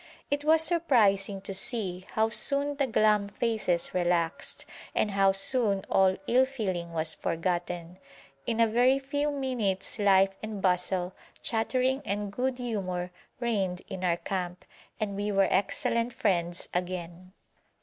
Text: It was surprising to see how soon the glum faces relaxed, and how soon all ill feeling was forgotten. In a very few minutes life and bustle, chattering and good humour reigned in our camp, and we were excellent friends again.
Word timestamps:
It 0.31 0.43
was 0.43 0.63
surprising 0.63 1.41
to 1.41 1.53
see 1.53 2.07
how 2.13 2.29
soon 2.29 2.77
the 2.77 2.87
glum 2.87 3.27
faces 3.27 3.93
relaxed, 3.93 4.65
and 4.95 5.11
how 5.11 5.31
soon 5.31 5.85
all 5.91 6.17
ill 6.25 6.47
feeling 6.47 6.91
was 6.91 7.13
forgotten. 7.13 7.99
In 8.47 8.59
a 8.59 8.65
very 8.65 8.97
few 8.97 9.29
minutes 9.29 9.99
life 9.99 10.33
and 10.41 10.59
bustle, 10.59 11.13
chattering 11.43 12.01
and 12.03 12.31
good 12.33 12.57
humour 12.57 13.11
reigned 13.39 13.83
in 13.89 14.03
our 14.03 14.17
camp, 14.17 14.65
and 14.99 15.15
we 15.15 15.31
were 15.31 15.47
excellent 15.51 16.13
friends 16.13 16.67
again. 16.73 17.33